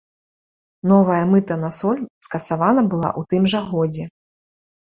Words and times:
Новая 0.91 1.19
мыта 1.33 1.57
на 1.65 1.69
соль 1.79 2.01
скасавана 2.29 2.81
была 2.95 3.09
ў 3.19 3.33
тым 3.35 3.43
жа 3.55 3.61
годзе. 3.71 4.05